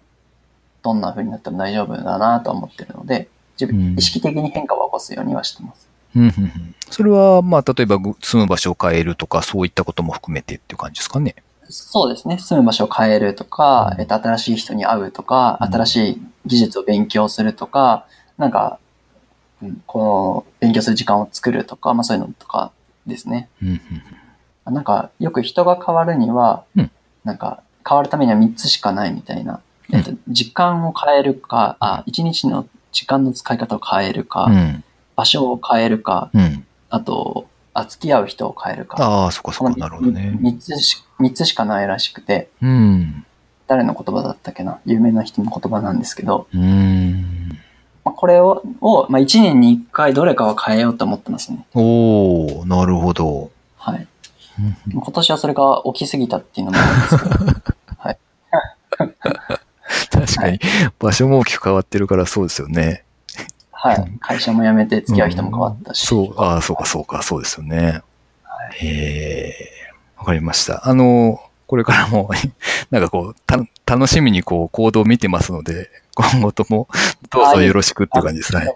[0.82, 3.28] どんな風になっても大丈夫だなとは思ってるので、
[3.60, 5.87] 自うん分、意識的に変化を起こすようにはしてます。
[6.18, 11.36] うんうんうんそれは、まあ、例えばぐ住む場所を変えるとか、そういったことも含めてっていう感じですかね。
[11.70, 12.38] そうですね。
[12.38, 18.06] 住む場所を変えるとか、うんえっと、新しい人に会うとか、うん新しい技術を勉強するとか、
[18.38, 18.80] なんか、
[19.62, 22.72] うんこの、勉強する時間を作るとか、まあそういうのとか
[23.06, 23.50] ですね。
[23.62, 23.82] うんうん
[24.74, 26.92] なんか、よく人が変わるには、うん
[27.24, 29.62] なんか、変わるためには3つしかないみたいな。
[29.92, 34.84] えっと、時間を変えるか、あ、1日の時間の使い方を変えるか、うん。
[35.18, 36.66] 場所を変えるか、うん。
[36.90, 38.98] あと、あ付き合う人を変えるか。
[39.04, 40.38] ああ、そっかそっか、なるほどね。
[40.42, 43.26] 3つし、三つしかないらしくて、うん。
[43.68, 44.80] 誰の言葉だったっけな？
[44.86, 47.50] 有名な人の言葉なんですけど、うん。
[48.06, 51.66] まあ、これを、をまあ、1年に1回どれかは変えようと思ってますね。
[51.74, 53.52] おー、なるほど。
[53.76, 54.08] はい。
[54.60, 57.36] うん今年はそれが起きすぎたっていうのもあるんですけど、
[60.26, 60.60] 確かに、
[61.00, 63.04] 場所も大きく変わってるからそうですよね。
[63.88, 64.12] はい。
[64.20, 66.06] 会社も辞めて付き合う人も変わったし。
[66.06, 68.02] そう、ああ、そうかそうか、そうですよね。
[68.44, 69.54] はへえ、
[70.18, 70.88] わかりました。
[70.88, 72.30] あの、これからも、
[72.92, 76.88] なんかこう、た、楽しみにこう、行動を見てますので、今後とも、
[77.30, 78.72] どうぞよろしくっていう感じですね。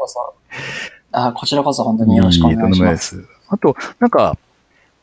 [1.12, 3.16] あ、こちらこそ本当によろしくお願いします。
[3.16, 4.38] いいあと、なんか、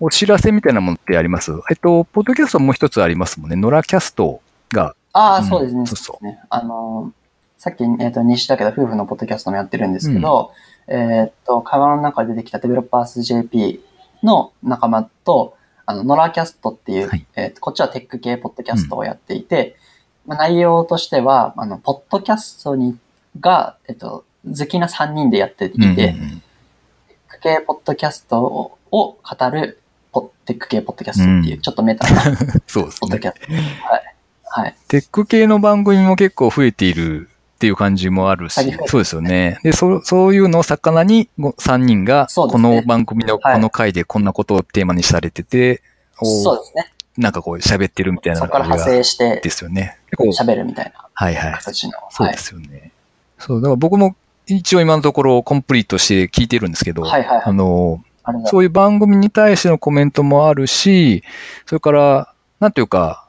[0.00, 1.50] お知らせみたいなものってあります？
[1.70, 3.56] えっと、ポッドキャストもう一つありますもんね。
[3.56, 4.40] ノラキャスト
[4.72, 4.94] が。
[5.12, 5.86] ああ、そうですね。
[5.86, 6.26] そうそう。
[6.48, 7.10] あの、
[7.58, 10.52] さっき、えっ、と、西田けど夫婦のポッドキャストもやってるんですけど、
[10.86, 13.84] うん、えっと、会話の中で出てきたデベロッパース JP
[14.22, 19.76] の仲間と、あの、ノラキャストっていう、はい、えっと、こっちはテック系ポッドキャストをやっていて、
[20.26, 22.96] うん、まあ、内容としては、あの、ポッドキャストに、
[23.40, 26.14] が、えっと、好きな3人でやっていて、うんうんうん、テッ
[27.28, 29.80] ク系ポッドキャストを語る
[30.12, 32.22] ポテック系ポッドキャストっていう、うん、ちょっとメタな、
[32.68, 32.98] そうですね。
[33.00, 33.52] ポッドキャスト。
[33.52, 34.14] はい。
[34.44, 34.76] はい。
[34.86, 39.58] テック系の番組も結構増えているっていう感じもあるし、そうですよね。
[39.64, 45.82] で、そう、そういうのを魚に3人が、この番組のこの回でこんなことをテーマにされてて、
[46.22, 46.92] そうですね。
[47.16, 49.98] なんかこう喋ってるみたいなそこから派生して、ですよね。
[50.16, 51.08] 喋るみたいな。
[51.12, 51.52] はいはい。
[51.54, 51.94] 形の。
[52.10, 52.92] そうですよね。
[53.38, 54.14] そう、だから僕も
[54.46, 58.00] 一応今のところコンプリートして聞いてるんですけど、はいはい、あの、
[58.46, 61.24] そういう番組に対してのコメントもあるし、
[61.66, 63.28] それから、なんていうか、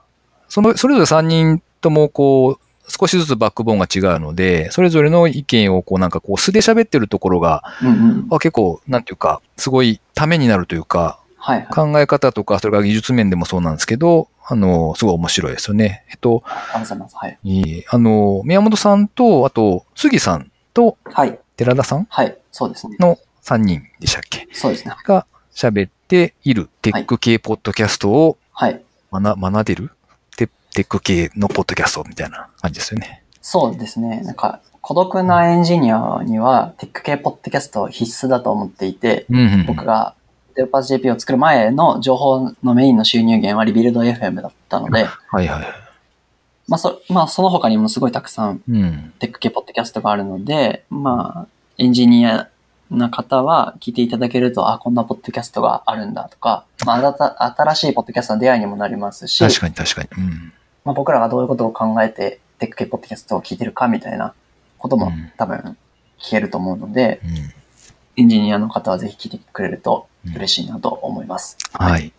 [0.50, 16.04] その、それぞれ3人ともこう、少しずつバックボーンが違うので、それぞれの意見をこうなんかこう素で喋ってるところが、うんうん、結構、なんていうか、すごいためになるというか、はいはい、考え方とか、それから技術面でもそうなんですけど、あの、すごい面白いですよね。
[16.10, 16.80] えっと、あ。
[16.80, 21.40] はいあの、宮本さんと、あと、杉さんと、はい。
[21.56, 22.96] 寺田さんはい、そうですね。
[23.00, 24.48] の3人でしたっけ？
[24.52, 24.94] そうですね。
[25.04, 28.82] が喋っているテック系ポッドキャストを、はい。
[29.12, 29.92] 学、学べる？
[30.74, 33.24] テック系のポッドキャストみたいな感じですよね。
[33.42, 34.22] そうですね。
[34.22, 40.16] なんか、孤独なエンジニアには、テック系ポッドキャスト必須だと思っていて、うんうん、僕が
[40.56, 45.66] デルパス JP を作る前の情報のメインの収入源はリビルド FM だったので、はいはい。
[46.68, 48.60] まあそ、まあその他にもすごいたくさん、
[49.20, 52.50] テック系ポッドキャストがあるので、うん、まあ、エンジニア
[52.92, 60.10] な方は聞いていただけると、あ、こんなポッドキャストがあるんだとか、まあ、新しいポッドキャストの出会いにもなりますし、確かに確かに。
[60.18, 60.54] うん
[60.86, 64.34] まあ、僕らがどういうことを考えてテック系ポッドキャストを聞いてるかみたいな
[64.78, 65.78] ことも多分
[66.20, 71.58] 聞けると思うので、うん、エンジニアの方はぜひ聞いてくれると嬉しいなと思います。
[71.80, 72.12] うん、はい。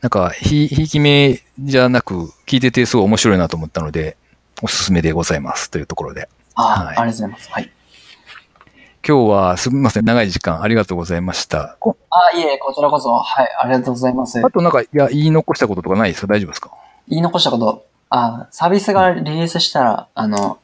[0.00, 4.16] なんか、ひ、ひいき目じゃなく、聞いててすごい面白いなと思ったので、
[4.62, 6.28] おすすめでございますというところで。
[6.54, 7.50] あ、はい、ありがとうございます。
[7.50, 7.72] はい。
[9.06, 11.76] 今日はすみません、長い時間ありがとうございました。
[12.10, 14.38] あ、いえ、こちらこそ、はい、ありがとうございます。
[14.44, 16.26] あとなんか、いや、言い残したこととかないですか？
[16.28, 16.70] 大丈夫ですか？
[17.08, 20.58] 言い残したこと、あ、サービスがリリースしたら、あの、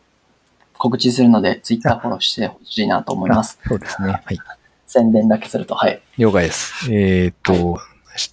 [0.78, 3.58] 告知するので、ツイッターフォローしてほしいなと思います。
[3.66, 4.22] そうですね。
[4.24, 4.38] はい。
[4.86, 6.00] 宣伝だけすると、はい。
[6.18, 6.92] 了解です。
[6.92, 7.84] えー、っと、はい、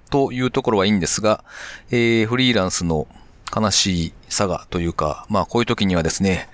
[0.10, 1.44] というところはいいんですが、
[1.92, 3.08] えー、フリーランスの
[3.56, 6.50] 悲しい差がというか、まあこういう時にはですね、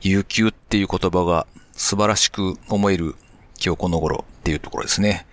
[0.00, 3.14] 有給っていう言葉が素晴らしく思える
[3.64, 5.26] 今日この頃っていうところですね。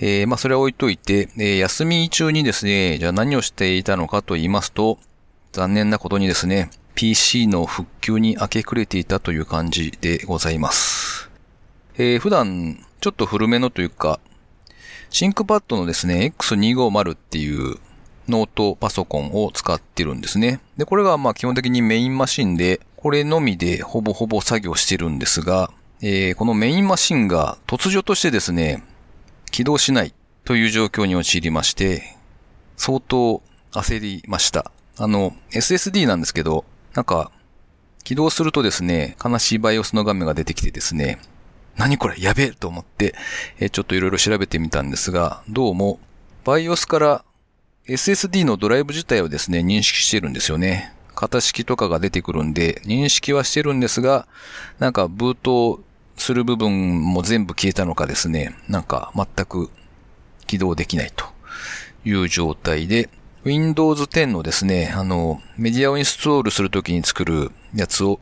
[0.00, 4.98] えー、まあ、それは置いといて、えー、休み中にですね、じゃあ何をしていたのかと言いますと、
[5.52, 11.27] 残念なことにですね、PC の復旧に明け暮れていたという感じでございます。
[12.00, 14.20] えー、普段、ちょっと古めのというか、
[15.10, 17.78] シンクパッドのですね、X250 っていう
[18.28, 20.60] ノートパソコンを使ってるんですね。
[20.76, 28.84] で、これがまあ基本的にメインマシンで、これのみでほぼほぼ作業してるんですが、えー、このメインマシンが突如としてですね、
[29.50, 32.16] 起動しないという状況に陥りまして、
[32.76, 33.42] 相当
[33.72, 34.70] 焦りました。
[34.98, 37.32] あの、SSD なんですけど、なんか、
[38.04, 41.18] 起動するとですね、悲しい BIOS の画面が出てきてですね、
[41.78, 43.14] 何これやべえと思って、
[43.60, 46.00] えちょっといろいろ調べてみたんですが、どうも、
[46.44, 47.24] BIOS から
[47.86, 50.92] SSD のドライブ自体をですね、認識してるんですよね。
[51.14, 54.26] 型式とかが出てくるんで、認識はしてるんですが、
[54.80, 55.80] なんかブート
[56.16, 59.70] する部分も全部消えたのかですね、なんか全く
[60.48, 61.26] 起動できないと
[62.04, 63.08] いう状態で、
[63.44, 68.18] Windows 10のですね、あの、メディアをインストールするときに作るやつを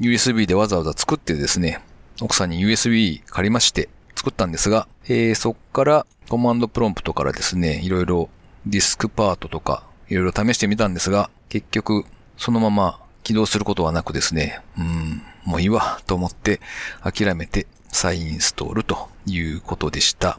[0.00, 1.80] USB でわざわざ作ってですね、
[2.20, 8.28] 奥さんに USB 借りまして作ったんですが、えー、そっからコマンドプロンプトからですね、いろいろ
[8.66, 12.04] ディスクパートとかいろいろ試してみたんですが、結局
[12.36, 16.60] そのまま起動することはなくですね、うん、もういいわと思って
[17.02, 20.38] 諦めて再インストールということでした。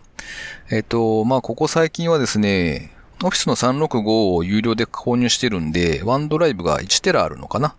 [0.69, 2.91] えっ、ー、と、まあ、ここ最近はですね、
[3.23, 7.76] オフィスの365を有料で購入してるんで、ワンドライブが1テラあるのかな？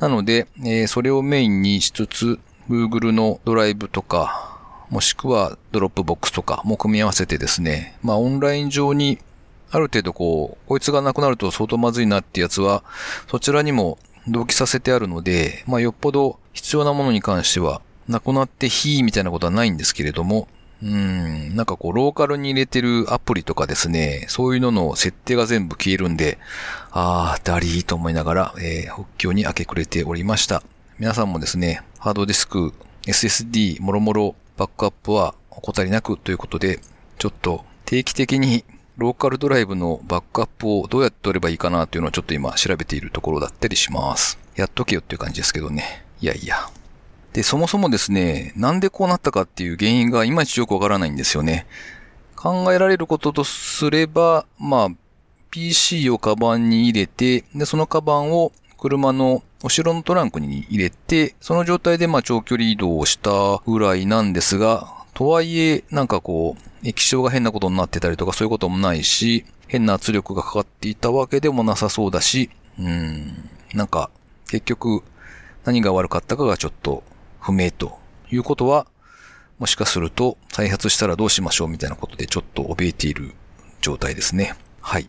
[0.00, 2.38] なので、えー、それをメインにしつつ、
[2.68, 4.58] Google のドライブとか、
[4.90, 9.18] もしくはドロップボックスとかも組み合わせてですね、まあオンライン上に
[9.70, 12.84] ある程度こう、こいつがなくなると相当まずいなってやつは、
[13.30, 20.48] そちらにも同期させてあるので、まあよっぽど必要なものに関しては、なくなって非みたいなことはないんですけれども、
[20.82, 26.38] うん、なんかこう、ローカルに入れてるアプリとかですね、そういうのの設定が全部消えるんで、
[26.92, 30.62] あー、ダリーと思いながら、えー、復旧に明け暮れておりました。
[30.98, 32.74] 皆さんもですね、ハードディスク、
[33.06, 36.80] SSD、もろもろバックアップは怠りなくということで、
[37.18, 38.64] ちょっと定期的に
[38.96, 44.40] ローカルドライブのバックアップをどうやって取ればいいかなというのをちょっと今調べているところだったりします。
[44.56, 46.04] やっとけよっていう感じですけどね。
[46.20, 46.68] いやいや。
[47.32, 51.68] で、そもそもですね、なんでこうなったかっていう原因がいまいちよくわからないんですよね。
[52.34, 54.88] 考えられることとすれば、まあ、
[55.52, 74.10] PC をカバンに入れて、で、そのカバンを車の後ろのトランクに入れて、その状態でまあ長距離移動をしたぐらいなんですが、とはいえ、なんかこう、液晶が変なことになってたりとかそういうこともないし、変な圧力がかかっていたわけでもなさそうだし、うん、なんか、
[74.48, 75.02] 結局、
[75.64, 77.02] 何が悪かったかがちょっと
[77.40, 77.98] 不明と
[78.30, 78.86] いうことは、
[79.58, 83.32] もしかすると再発したらどうしましょうみたいなことでちょっと怯えている
[83.80, 84.54] 状態ですね。
[84.80, 85.08] はい。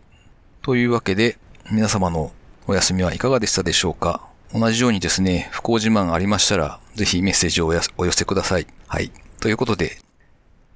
[0.64, 1.38] というわけで、
[1.72, 2.32] 皆様の
[2.70, 4.22] お休みはいかがでしたでしょうか？
[4.54, 8.68] 同じようにですね、不幸自慢ありましたら、ぜひメッセージをお寄せください。
[8.86, 9.12] はい。
[9.40, 9.98] ということで、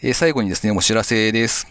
[0.02, 1.68] えー、最後にですね、お知らせです。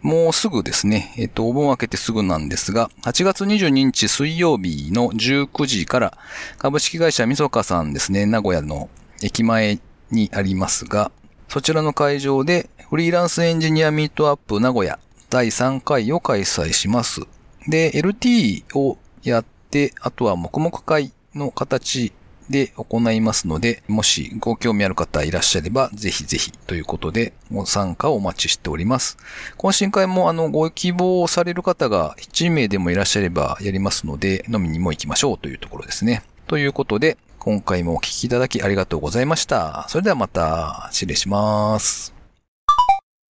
[0.00, 6.18] もうすぐですね、えっ、と、お盆明けてすぐなんですが、8月22日水曜日の19時から、
[6.58, 8.88] 株式会社みそかさんですね、名古屋の
[9.24, 9.80] 駅前
[10.12, 11.10] にありますが、
[11.48, 15.00] そちらの会場でフリーランスエンジニアミートアップ名古屋
[15.30, 17.22] 第3回を開催します。
[17.66, 19.44] で、LT をやっ
[19.74, 22.12] て、あとは黙々会の形
[22.48, 29.18] で行いますので、もしご興味ある方いらっしゃれば、ぜひぜひということで、ご参加をお待ちしております。
[29.58, 36.22] 懇親会もあの、ご希望される方が1名でもいらっしゃればやりますので、飲みにも行きましょうというところですね。
[36.46, 39.86] ということで、今回もお聴きいただきありがとうございました。
[39.88, 42.13] それではまた、失礼します。